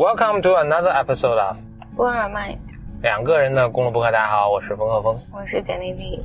[0.00, 1.58] Welcome to another episode of
[1.94, 2.56] 波尔麦，
[3.02, 4.10] 两个人的公路博客。
[4.10, 5.20] 大家好，我是冯鹤峰。
[5.30, 6.24] 我是简丽丽。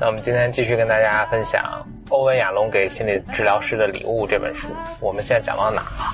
[0.00, 4.66] 那我们今天继续跟大家分享欧文亚龙给心理治疗师的礼物这本书。
[4.98, 6.12] 我们现在讲到哪了？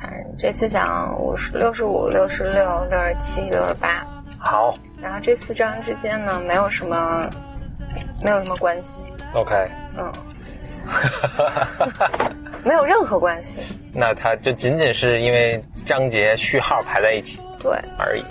[0.00, 4.02] 看这次讲五十六十五、六十六、六十七、六十八。
[4.38, 7.28] 好然后这四章之间呢，没有什么，
[8.22, 9.02] 没有什么关系
[9.34, 9.54] ，，OK。
[9.96, 10.12] 嗯，
[12.64, 13.60] 没有任何关系。
[13.92, 18.24] 那它就仅仅是因为章节序号排在一起对，而已。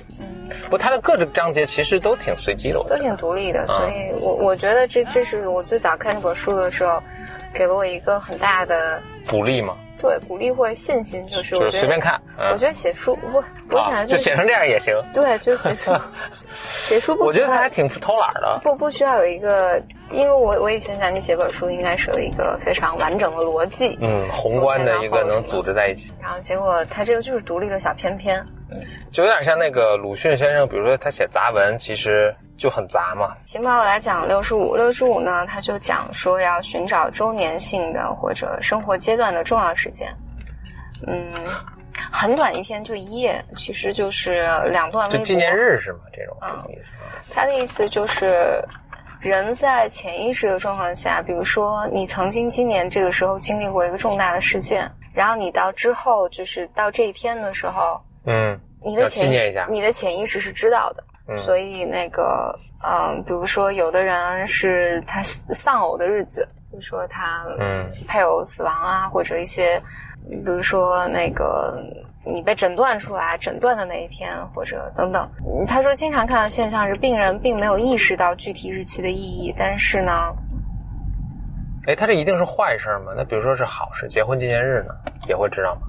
[0.63, 2.89] 不过它的各个章节其实都挺随机的，我。
[2.89, 7.02] 都挺独立的，所以我我觉得这这是我最早看这本书的时候，
[7.53, 12.19] 给了我一个很大的鼓励嘛，对鼓励或者信心，就是我觉得是随便看。
[12.38, 14.94] 嗯我觉得写书，我我啊，感觉就写成这样也行。
[15.13, 15.91] 对，就是写书，
[16.88, 18.59] 写书不我觉得他还挺偷懒的。
[18.63, 28.44] 不不需要有一个，因为我我以前讲你写本书应该是有一个非常完整的逻辑，嗯，宏观的一个能组织在一起，然后结果他这个就是独立的小篇篇，
[29.11, 33.36] 就有点像那个鲁迅先生，比如说他写杂文，其实就很杂嘛。
[33.45, 34.75] 行吧，我来讲六十五。
[34.75, 40.08] 六十五呢，他就讲说要寻找周年性的或者生活阶段的重要事件。
[41.05, 41.23] 嗯，
[42.20, 45.20] 很短一篇，就一页，其实就是两段微博。
[45.20, 46.00] 就纪念日是吗？
[46.12, 46.36] 这种
[46.68, 46.92] 意思。
[47.30, 48.60] 他的意思就是，
[49.20, 65.22] 人在潜意识的状况下，比如说你曾经今年这个时候经历过一个重大的事件，然后你到之后就是到这一天的时候，嗯，你的潜纪念一下你的潜意识是知道的，嗯所以那个嗯，比如说有的人是他
[65.54, 69.80] 丧偶的日子，比如说他嗯配偶死亡啊，或者一些，
[70.30, 71.78] 比如说那个
[72.31, 75.30] 你被诊断出来诊断的那一天，或者等等。
[75.45, 80.33] 嗯他说经常看到现象是病人并没有意识到具体日期的意义，但是呢，
[81.88, 83.14] 哎，他这一定是坏事吗？
[83.15, 84.93] 那比如说是好事，结婚纪念日呢，
[85.27, 85.82] 也会知道吗？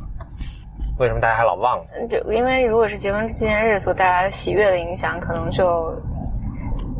[0.98, 2.08] 为什么大家还老忘呢？
[2.08, 5.94] 就因为如果是结婚纪念日所带来的喜悦的影响，可能就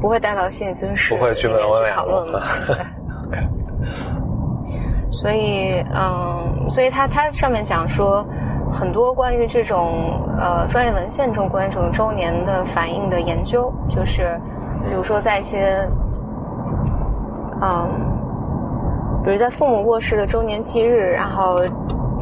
[0.01, 2.47] 不会带到心理咨询室不会去问里面欧文亚去讨论龙嘛。
[5.11, 8.25] 所以，嗯，所以他他上面讲说，
[8.73, 14.41] 很多关于这种呃专业文献中关于这种周年的反应的研究，就是
[14.89, 15.89] 比如说在一些，
[17.61, 17.89] 嗯，
[19.25, 21.61] 比如在父母过世的周年忌日，然后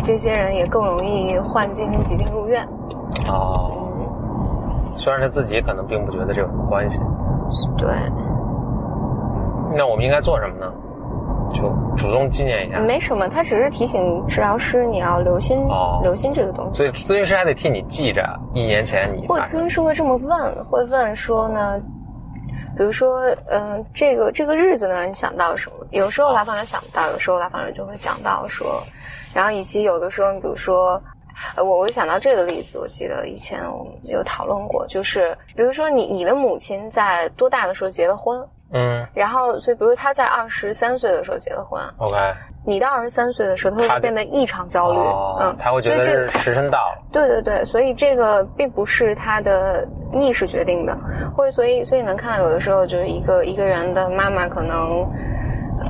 [0.03, 2.67] 这些人也更容易患精神疾病入院。
[3.29, 3.71] 哦，
[4.97, 7.01] 虽然他自己可能并不觉得这有什么关系，
[7.77, 7.89] 对，
[9.77, 10.73] 那我们应该做什么呢？
[11.53, 11.63] 就
[11.97, 12.79] 主动纪念一下。
[12.81, 16.79] 没什么，他只是提醒治疗师你要留心、哦留心这个东西。
[16.79, 18.23] 所以咨询师还得替你记着，
[18.55, 21.81] 一年前你或者发生咨询师会这么问，会问说呢，
[22.77, 25.87] 比如说，嗯、这个这个日子呢，你想到什么？
[25.91, 28.83] 有时候来访者想不到，有时候来访者就会讲到说，
[29.35, 31.01] 然后以及有的时候，比如说。
[31.55, 42.17] 呃我我想到这个例子，我记得以前我们有讨论过，就是比如说你你的母亲在多大的时候结了婚，嗯然后所以比如他在二十三岁的时候结的婚，，OK，
[42.67, 47.03] 你到二十三岁的时候，他他会变得异常焦虑，哦嗯，他会觉得这是时辰到了。
[47.13, 50.97] 对对对，所以这个并不是他的意识决定的，
[51.37, 55.07] 或者所以所以能看到有的时候就是一个一个人的妈妈可能。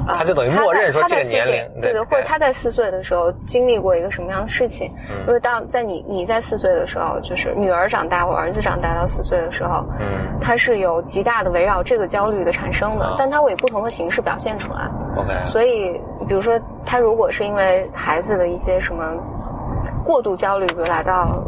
[0.06, 10.06] 呃他就等于默认说这个年龄对对对，或者他在四岁的时候经历过一个什么样的事情，嗯如果到在你你在四岁的时候，就是女儿长大或儿子长大到四岁的时候，嗯
[10.40, 14.88] 他是有极大的围绕这个焦虑的产生的啊，但他会以不同的形式表现出来。
[15.16, 15.92] ，OK，所以，
[16.28, 19.14] 比如说，他如果是因为孩子的一些什么
[20.04, 21.42] 过度焦虑，比如来到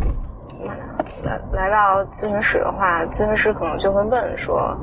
[1.23, 4.77] 来来到咨询室的话，咨询师可能就会问说，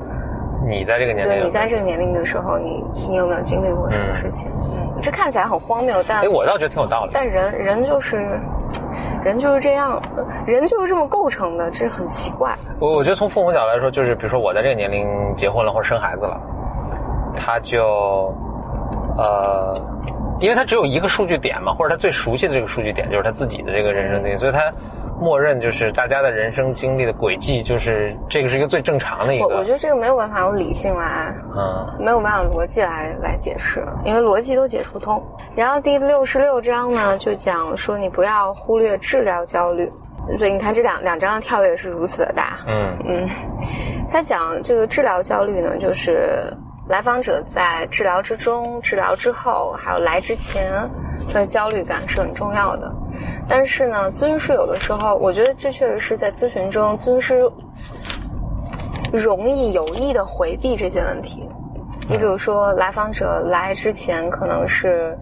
[0.67, 4.49] 你在这个年龄，对你在这个年龄的时候，你你有没有经历过什么事情？
[4.63, 7.11] 嗯，这看起来很荒谬，但哎，我倒觉得挺有道理。
[7.13, 8.39] 但人人就是
[9.23, 10.01] 人就是这样，
[10.45, 12.55] 人就是这么构成的，这很奇怪。
[12.79, 16.39] 我我觉得从父母角度来说，就是比如说我在这个年龄结婚了或者生孩子了，
[17.35, 18.33] 他就
[19.17, 19.79] 呃，
[20.39, 24.59] 因为他只有一个数据点嘛，或者他最熟悉的这个数据点就是他自己的这个人生经历，所以他
[25.19, 29.47] 默认就是大家的人生经历的轨迹，就是这个是一个最正常的一个。
[29.47, 35.23] 我我觉得这个没有办法用理性来嗯没有办法逻辑来来解释，因为逻辑都解释不通。
[35.55, 39.89] 然后第六十六章呢，就讲说你不要忽略治疗焦虑，
[40.37, 42.59] 所以你看这两两章的跳跃是如此的大。
[42.67, 43.29] 嗯嗯，
[44.11, 46.53] 他讲这个治疗焦虑呢，就是
[46.89, 50.69] 来访者在治疗之中、治疗之后，还有来之前
[51.33, 52.93] 的焦虑感是很重要的。
[53.47, 57.51] 但是呢，咨询师有的时候，我觉得这确实是在咨询中，咨询师
[59.11, 61.47] 容易有意的回避这些问题。
[62.09, 65.17] 你比如说，来访者来之前可能是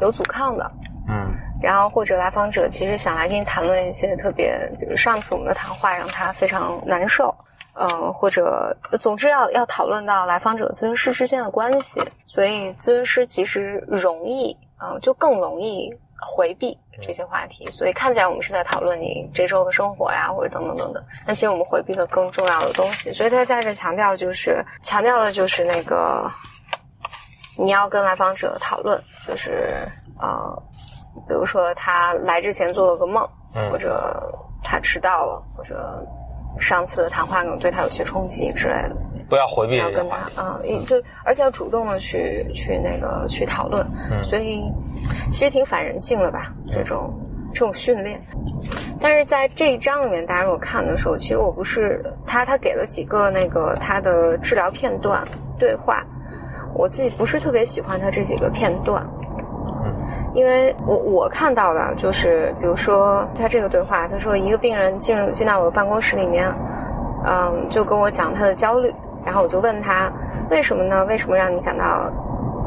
[0.00, 0.70] 有阻抗的，
[1.08, 1.30] 嗯。
[1.62, 7.34] 然后或者来访者其实想来跟你谈论一些特别，比如上次我们的谈话让他非常难受，
[7.74, 16.76] 嗯、或者总之要要讨论到来访者咨询师之间的关系，所以咨询师其实容易，嗯、就更容易回避
[17.06, 26.30] 这些话题，所以看起来我们是在讨论你这周的生活呀，或者等等等等，但其实我们回避了更重要的东西，所以他在这强调就是强调的就是那个
[27.56, 29.86] 你要跟来访者讨论，就是
[30.20, 30.62] 呃。
[31.26, 34.32] 比如说他来之前做了个梦，嗯或者
[34.62, 36.00] 他迟到了，或者
[36.60, 38.96] 上次的谈话可能对他有些冲击之类的，
[39.28, 40.08] 不要回避要跟。
[40.08, 44.62] 他啊，嗯就而且要主动的去去那个去讨论，嗯所以
[45.30, 47.12] 其实挺反人性的吧，这种
[47.52, 48.20] 这种训练。
[49.00, 55.22] 但是在这一章里面，大家如果看的时候，其实我不是他他给了几个那个他的治疗片段
[55.58, 56.04] 对话，
[56.74, 59.04] 我自己不是特别喜欢他这几个片段。
[60.32, 66.48] 因为我我看到的就是，比如说他这个对话，他说一个病人进入进到我的办公室里面，
[67.26, 68.94] 嗯，就跟我讲他的焦虑，
[69.24, 70.08] 然后我就问他
[70.48, 71.04] 为什么呢？
[71.06, 72.12] 为什么让你感到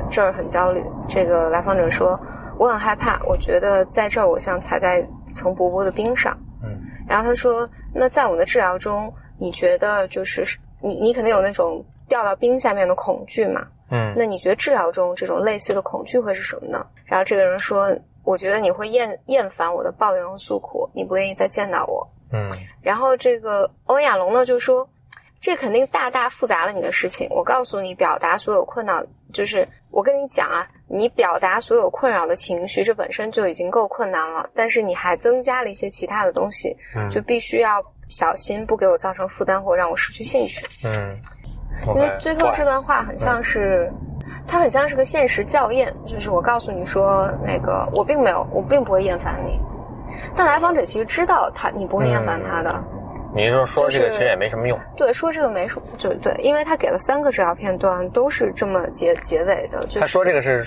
[0.09, 0.83] 这儿很焦虑？
[1.07, 2.19] 这个来访者说
[2.57, 6.37] 我很害怕，我觉得在这儿我像踩在一层薄薄的冰上。
[6.63, 10.45] 嗯然后他说，那在我们的治疗中，你觉得就是
[10.79, 13.67] 你你肯定有那种掉到冰下面的恐惧嘛？
[13.91, 16.85] 嗯那你觉得治疗中这种类似的恐惧会是什么呢？
[17.05, 22.07] 然后这个人说，我觉得你会厌厌烦我的抱怨和诉苦，你不愿意再见到我。
[22.31, 22.49] 嗯
[22.81, 24.87] 然后这个欧亚龙呢就说，
[25.41, 27.27] 这肯定大大复杂了你的事情。
[27.29, 29.03] 我告诉你，表达所有困扰，
[29.33, 37.07] 就是我跟你讲啊，你表达所有困扰的情绪，这本身就已经够困难了，但是你还增加了一些其他的东西，嗯。
[37.11, 37.79] 就必须要
[38.09, 40.65] 小心，不给我造成负担或让我失去兴趣。
[40.83, 41.15] 嗯，
[41.95, 43.87] 因为最后这段话很像是，
[44.47, 49.59] 它很像是个现实校验，就是我告诉你说，那个我并没有，我并不会厌烦你，
[50.35, 52.83] 但来访者其实知道他你不会厌烦他的，
[53.35, 54.79] 你是说这个其实也没什么用。
[54.95, 60.65] 对，说这个没什么，就对，因为他给了三个治疗片段，都是这么结结尾的，就是他说这个是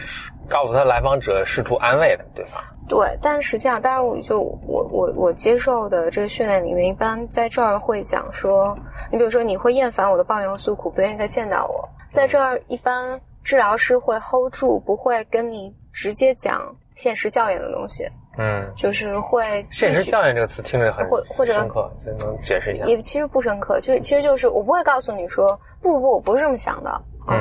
[0.48, 2.72] 告诉他来访者试图安慰的，对吧？
[2.88, 8.78] 对，但实际上，当然，我就我我我接受的这个训练里面，一般在这儿会讲说，
[9.10, 16.62] 你比如说你会厌烦我的抱怨和诉苦，不愿意再见到我，在这儿一般治疗师会 hold 住，不会跟你直接讲
[16.94, 22.84] 现实教验的东西，嗯，就是会现实教验这个词听着很或或者深刻，这能解释一下？
[22.84, 27.36] 也其实不深刻，就其实就是我不会告诉你说不不不，我不是这么想的，嗯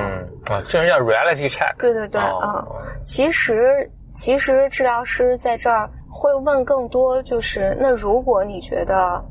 [0.45, 1.75] 啊，这人叫 reality check。
[1.77, 9.23] 对对对，哦嗯，其实其实治疗师在这儿会问更多，就是那如果你觉得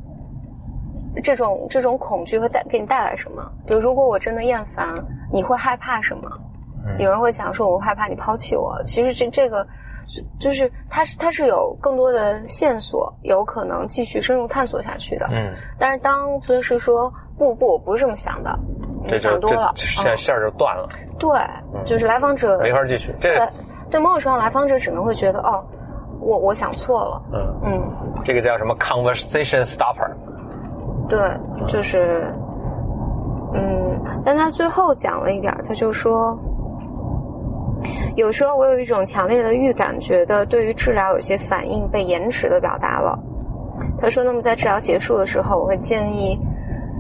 [1.22, 3.50] 这种这种恐惧会带给你带来什么？
[3.67, 5.02] 比如如果我真的厌烦，
[5.32, 6.31] 你会害怕什么？
[6.86, 9.66] 嗯有人会讲说我害怕你抛弃我，其实这这个
[10.06, 15.26] 是就是它是它是有更多的线索，有可能继续深入探索下去的。
[15.32, 18.58] 嗯，但是当咨询师说不不，我不是这么想的，
[19.02, 20.88] 你这就想多了这，线嗯线儿就断了，
[21.19, 21.31] 对，
[21.84, 23.14] 就是来访者没法继续。
[23.20, 23.34] 这
[23.90, 25.64] 对某种程度，来访者只能会觉得哦，
[26.20, 27.82] 我我想错了，嗯，嗯，
[28.25, 30.10] 这个叫什么 conversation stopper？
[31.08, 31.19] 对，
[31.67, 32.26] 就是，
[33.53, 36.38] 嗯，但他最后讲了一点，他就说，
[38.16, 43.18] 有时候我有一种强烈的预感，觉得对于治疗有些反应被延迟的表达了。
[43.98, 46.38] 他说，那么在治疗结束的时候，我会建议。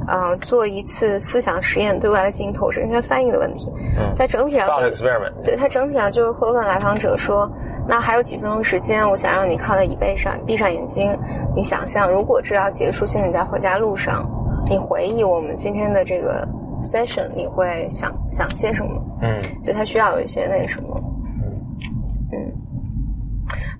[0.06, 4.68] 呃，做一次思想实验，对外来进行投射，应该翻译的问题，嗯在整体上。
[5.42, 7.50] 对他整体上就是会问来访者说
[7.88, 11.18] ：“那还有几分钟时间，我想让你靠在椅背上，闭上眼睛，
[11.56, 14.28] 你想象如果治疗结束，现在你在回家路上，
[14.68, 16.46] 你回忆我们今天的这个
[16.82, 19.02] session，你会想想些什么？
[19.22, 20.93] 嗯就他需要有一些那个什么，嗯，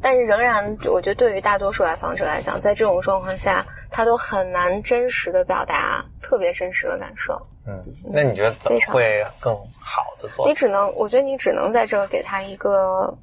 [0.05, 7.41] 但是仍然，我觉得对于大多数来访者来讲，在这种状况下，他都很难真实的表达特别真实的感受。
[7.67, 7.83] 嗯，
[8.13, 10.53] 那你觉得怎么会更好的做你？
[10.53, 13.17] 只能，我觉得你只能在这儿给他一个，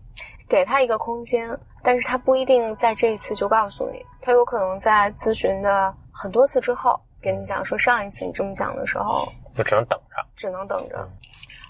[0.50, 11.08] 给他一个空间，但是他不一定在这一次就告诉你，他有可能在咨询的很多次之后跟你讲说，上一次你这么讲的时候，就只能等着，只能等着。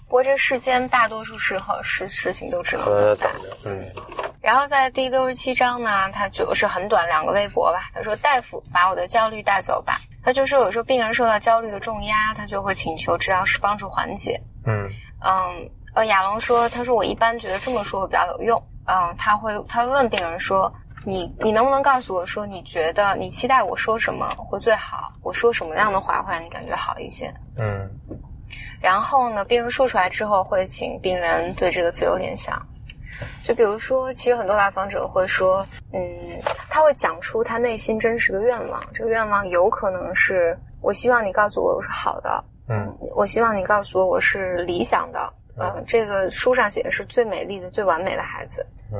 [0.06, 3.30] 不过这世间大多数时候事事情都只能等。
[3.42, 3.56] 着。
[3.66, 3.84] 嗯
[4.42, 7.88] 然后在第六十七章呢，他就是很短两个微博吧。
[7.94, 14.40] 他说：“大夫，把我的焦虑带走吧。”他就说，有时候病人受到焦虑的重压，他就会请求治疗师帮助缓解。
[14.66, 14.88] 嗯
[15.24, 18.60] 嗯，呃，亚龙说，他说我一般觉得这么说会比较有用。
[18.86, 20.72] 嗯，他会他会问病人说，
[21.04, 25.12] 你你能不能告诉我说，你觉得你期待我说什么会最好？
[25.22, 27.32] 我说什么样的话会让你感觉好一些？
[27.56, 27.88] 嗯
[28.80, 32.60] 然后呢，病人说出来之后，会请病人对这个自由联想。
[33.44, 36.00] 就比如说，其实很多来访者会说，嗯，
[36.68, 38.82] 他会讲出他内心真实的愿望。
[38.92, 45.32] 这个愿望有可能是我希望你告诉我我是好的，嗯我希望你告诉我我是理想的。
[45.56, 48.64] 呃，这个书上写的是最美丽的、最完美的孩子。
[48.92, 48.98] 嗯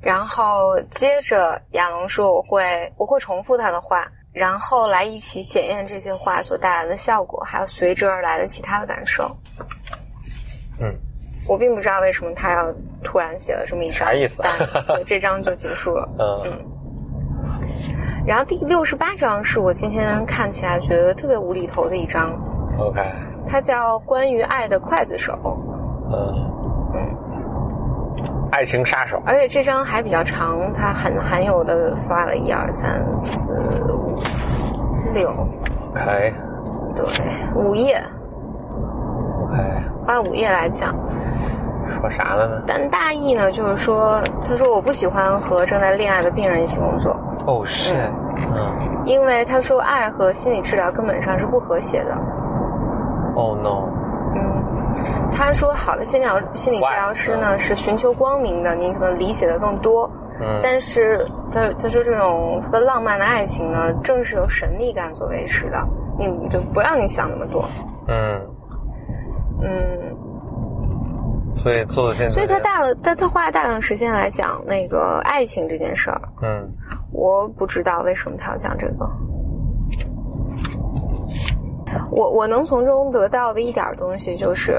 [0.00, 9.34] 然后接着亚龙说：“我会我会重复他的话，然后来一起检验这些话所带来的效果，还有随之而来的其他的感受。
[10.78, 10.94] 嗯，
[11.48, 12.70] 我并不知道为什么他要
[13.04, 14.42] 突然写了这么一张，啥意思？
[15.06, 16.08] 这章就结束了。
[16.18, 16.50] 嗯。
[18.26, 22.32] 然后第六十八章是我今天看起来觉得特别无厘头的一章
[22.78, 23.00] ，，OK，
[23.46, 25.32] 它叫《关于爱的刽子手》，
[26.10, 26.50] 嗯。
[28.50, 33.52] 爱情杀手，而且这张还比较长，它很含有的发了一二三四
[33.92, 34.16] 五
[35.12, 35.28] 六
[35.90, 36.32] ，OK。
[36.94, 37.04] 对，
[37.56, 38.00] 五页
[39.42, 39.56] ，OK，
[40.06, 40.94] 花了五页来讲。
[42.04, 42.62] 说啥了呢？
[42.66, 47.94] 但大意呢，就是说，他说我不喜欢和正在恋爱的病人一起工作，哦是，
[48.36, 52.14] 嗯因为他说爱和心理治疗根本上是不和谐的。
[53.36, 53.88] ，Oh no，
[54.34, 60.10] 嗯，他说好的心理疗心理治疗师呢是寻求光明的，你可能理解的更多。
[60.40, 65.78] 嗯但是他他说这种特别浪漫的爱情呢，正是由神秘感所维持的，
[66.18, 67.64] 你就不让你想那么多。
[68.08, 68.40] 嗯，
[69.62, 70.16] 嗯，
[71.56, 76.20] 所以做的现在，所以他大了，他他花了大量时间来讲那个爱情这件事儿。
[76.42, 76.68] 嗯
[77.12, 79.08] 我不知道为什么他要讲这个。
[82.10, 84.78] 我我能从中得到的一点东西就是，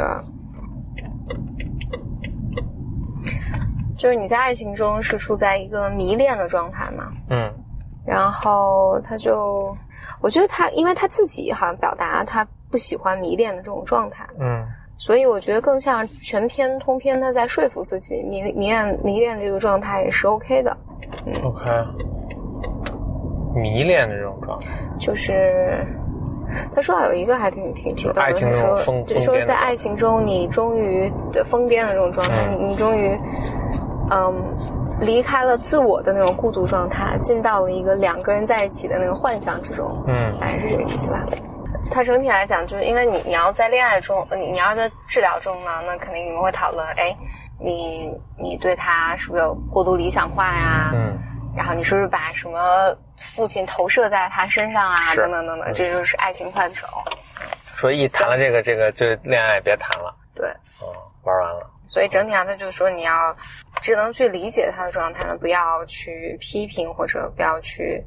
[3.97, 7.51] 就是你在爱情中是处在一个迷恋的状态嘛，嗯
[8.05, 9.75] 然后他就，
[10.21, 14.65] 我觉得他，因为他自己好像表达他不喜欢迷恋的这种状态，嗯
[14.97, 20.75] 所以我觉得更像全篇通篇他在说服自己迷迷恋迷恋这个状态也是 OK 的。
[21.43, 21.69] ，OK，
[23.55, 25.85] 迷恋的这种状态，就是
[26.73, 32.57] 他说到有一个还挺挺挺逗的，爱情他说这种疯就是说疯癫的在爱情中你终于对疯癫的这种状态，嗯。
[32.59, 33.19] 你你终于
[34.11, 34.33] 嗯
[35.01, 41.25] 离开了自我的那种孤独状态，进到了一个两个人在一起的那个幻想之中，嗯大概是这个意思吧。
[41.91, 47.15] 它整体来讲，就是因为你你要在恋爱中，你你要在治疗中呢，那肯定你们会讨论，哎，
[47.59, 50.91] 你你对他是不是有过度理想化呀？
[50.93, 51.17] 嗯
[51.55, 52.93] 然后你是不是把什么
[53.33, 55.15] 父亲投射在他身上啊？
[55.15, 56.85] 等等等等，这就是爱情刽子手。
[57.77, 60.49] 说一谈了这个这个就恋爱别谈了，对，
[60.81, 60.91] 哦，
[61.23, 63.33] 玩完了，所以整体上他就说你要
[63.81, 68.03] 只能去理解他的状态呢，不要去批评或者不要去。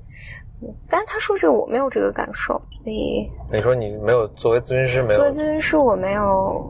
[0.60, 6.64] 嗯但是他说这个我没有这个感受，所以你说你没有作为咨询师没有作为咨询师我没有，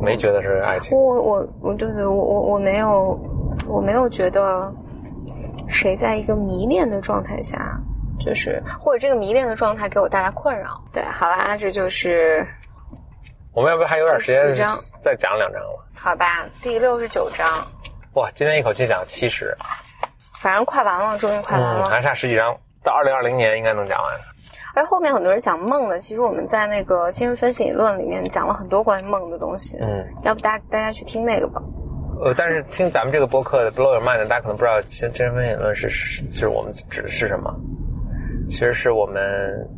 [0.00, 3.18] 没觉得是爱情我，我我我对对我我我没有
[3.68, 4.72] 我没有觉得
[5.68, 7.80] 谁在一个迷恋的状态下，
[8.18, 10.82] 就是或者这个迷恋的状态给我带来困扰。
[10.92, 12.44] 对，好啦，这就是
[13.54, 15.86] 我们要不要还有点时间这四章再讲两章了？
[15.94, 17.46] 好吧，第六十九章，
[18.14, 19.56] 哇，今天一口气讲七十，
[20.42, 21.84] 反正快完了，终于快完嗯，了。
[21.88, 24.12] 还差十几章，到二零二零年应该能讲完。
[24.74, 29.78] 而后面很多人讲梦的，其实我们在那个精神分析理论里面讲了很多关于梦的东西。
[29.80, 31.62] 嗯，要不大大家去听那个吧。
[32.24, 37.54] 呃，但是听咱们这个播客的 Blow Your Mind 的，大家可能不知道精精神分析理论是是就是我们指的是什么，
[38.48, 39.70] 其实是我们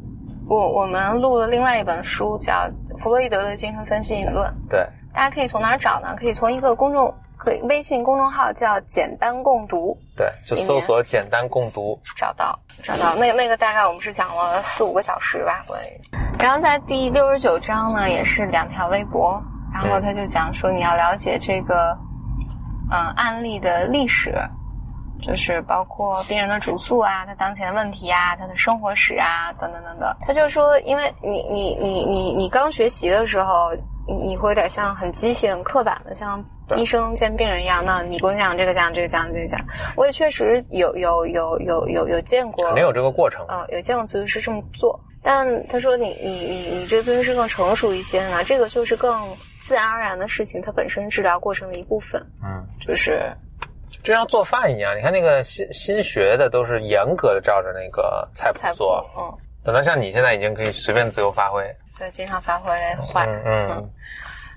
[0.49, 2.53] 我我们录了另外一本书，叫
[3.03, 4.47] 《弗洛伊德的精神分析理论》。
[4.71, 6.17] 对大家可以从哪儿找呢？
[6.19, 7.13] 可以从一个公众，
[7.45, 16.01] 可以微信公众号叫“简单共读对，就搜索简单共读，”找到，找到那个那个大概我们是讲了四五个小时吧，关于。
[16.39, 19.41] 然后在第六十九章呢，也是两条微博，
[19.73, 21.97] 然后他就讲说你要了解这个，
[22.91, 24.35] 嗯、案例的历史，
[25.23, 30.17] 就是包括病人的主诉啊，他当前的问题啊，他的生活史啊，等等等等。
[30.27, 33.71] 他就说，因为你你你你你刚学习的时候，
[34.07, 36.45] 你你会有点像很机械、很刻板的，像
[36.77, 37.85] 医生见病人一样。
[37.85, 39.59] 那你给我讲这个讲这个讲这个讲，
[39.97, 43.45] 我也确实有有有有有有见过，肯定有这个过程。
[43.49, 53.33] 呃，有见过咨询师这么做，但他说你你你你这个咨询师更成熟一些呢，这个就是更自然而然的事情，它本身治疗过程的一部分，嗯，就是
[54.03, 59.33] 就像做饭一样，你看那个新新学的都是严格的照着那个菜谱菜谱做，，嗯，
[59.65, 61.65] 等到像你现在已经可以随便自由发挥。
[61.97, 63.91] 对，经常发挥坏，嗯嗯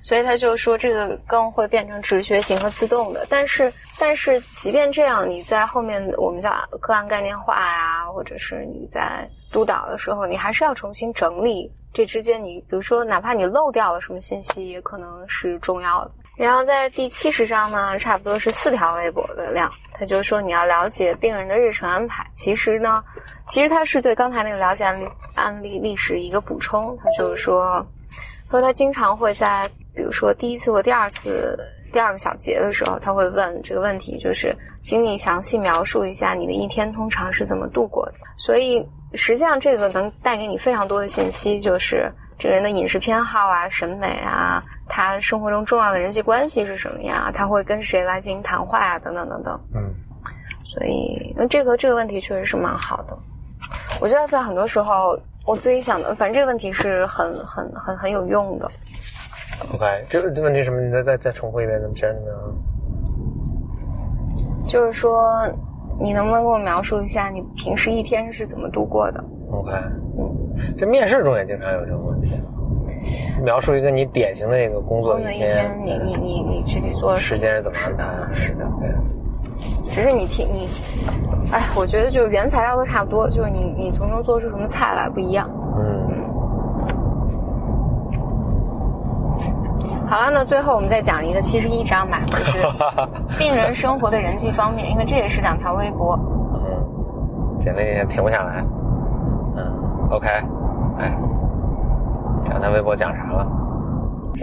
[0.02, 16.12] 所以他就说这个更会变成直觉型和自动的，但是但是即便这样，你在后面我们叫个案概念化呀、或者是你在督导的时候，你还是要重新整理这之间，你比如说哪怕你漏掉了什么信息，也可能是重要的。
[16.38, 22.24] 然后在第七十章呢，差不多是四条微博的量，他就说你要了解病人的日程安排。
[22.36, 23.04] 其实呢，
[23.48, 26.96] 其实他是对刚才那个了解案例案例历史一个补充。
[27.04, 27.84] 他就是说，
[28.52, 31.58] 说他经常会在比如说第一次或第二次
[31.92, 38.14] 第二个小节的时候，他会问这个问题，就是请你详细描述一下你的一天通常是怎么度过的。
[38.38, 44.64] 所以实际上这个能带给你非常多的信息，就是这个人的饮食偏好啊、审美啊。
[44.90, 47.32] 他生活中重要的人际关系是什么呀？
[47.34, 48.98] 他会跟谁来进行谈话呀？
[49.00, 49.60] 等等等等。
[49.76, 49.94] 嗯，
[50.64, 53.18] 所以那这个这个问题确实是蛮好的。
[54.00, 58.72] 我觉得在很多时候，我自己想的，反正这个问题是很很很很有用的。
[59.74, 60.80] OK，这个问题什么？
[60.80, 62.32] 你再再再重复一遍，怎么真的？
[64.68, 65.46] 就是说，
[66.00, 69.72] 你能不能给我描述一下你平时一天是怎么度过的？OK，
[70.20, 70.37] 嗯，
[70.78, 72.32] 这面试中也经常有这种问题。
[73.44, 78.04] 描述一个你典型的一个工作一天，你你你你具体做时间是怎么安排？
[78.34, 78.66] 是的，
[79.84, 80.68] 只是你听你，
[81.52, 85.48] 哎，我觉得就是原材料都差不多，就是你你从中做出什么菜来不一样。
[85.78, 86.08] 嗯。
[90.08, 92.66] 好了，那最后我们再讲一个七十一章吧，就 是
[93.38, 96.18] 病人生活的人际方面，因为这也是两条微博。
[96.56, 98.64] 嗯，简历也停不下来。
[100.08, 100.28] 嗯，OK，
[101.00, 101.18] 哎。
[102.50, 103.46] 看他微博讲啥了？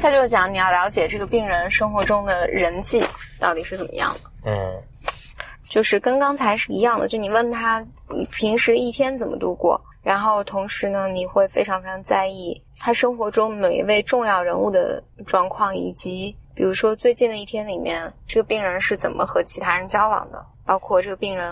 [0.00, 3.02] 他就讲你要了解这个病人生活中的人际
[3.40, 4.30] 到底是怎么样的。
[4.44, 4.54] 嗯，
[5.71, 21.50] 就是跟刚才是一样的，就你问他你平时一天怎么度过，然后同时呢，你会非常非常在意他生活中每一位重要人物的状况，以及比如说最近的一天里面，这个病人是怎么和其他人交往的，包括这个病人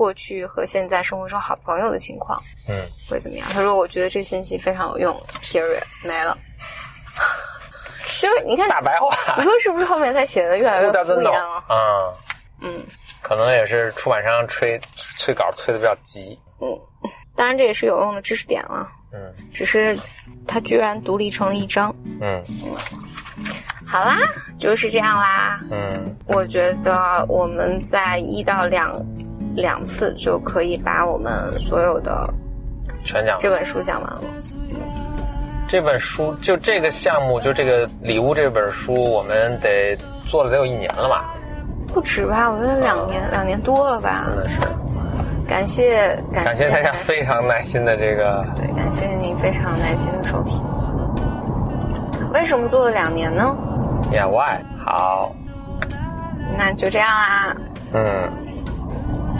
[0.00, 2.42] 过去和现在生活中好朋友的情况。
[2.66, 3.46] 嗯，会怎么样？
[3.52, 5.22] 他说：“我觉得这信息非常有用。
[5.42, 6.38] ”Period，没了。
[8.18, 11.62] 就是你看大白话，你说是不是后面他写的越来越敷衍了？
[11.68, 12.16] 啊，
[12.62, 12.82] 嗯，
[13.20, 14.80] 可能也是出版商催
[15.18, 16.38] 催稿催的比较急。
[16.62, 16.66] 嗯，
[17.36, 18.88] 当然这也是有用的知识点了。
[19.12, 19.98] 嗯，只是
[20.48, 21.94] 他居然独立成了一章。
[22.22, 22.42] 嗯，
[23.86, 24.16] 好啦，
[24.58, 25.60] 就是这样啦。
[25.70, 28.98] 嗯，我觉得我们在一到两
[29.60, 32.28] 两次就可以把我们所有的
[33.04, 34.20] 全讲这本书讲完了。
[35.68, 39.96] 这本书就这个项目，就这个礼物这本书，我们得
[40.26, 41.34] 做了得有一年了吧？
[41.94, 42.50] 不止吧？
[42.50, 44.26] 我觉得两年，两年多了吧？
[44.26, 44.56] 真的是。
[45.48, 50.56] 感谢感感谢大家非常耐心的这个，对，感谢你非常耐心的收听。
[52.32, 53.56] 为什么做了两年呢
[54.12, 54.62] ？Yeah, why？
[54.84, 55.32] 好，
[56.56, 57.56] 那就这样啦。
[57.92, 58.30] 嗯，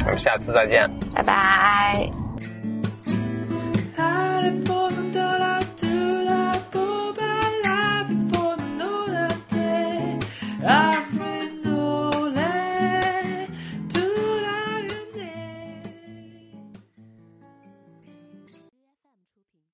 [0.06, 2.10] 我们下次再见，拜拜。